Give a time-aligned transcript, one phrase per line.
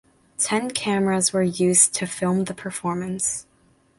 [0.39, 3.45] Ten cameras were used to film the performance.